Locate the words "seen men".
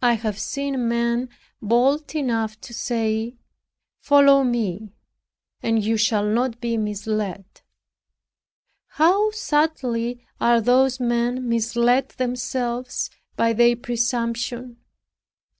0.38-1.28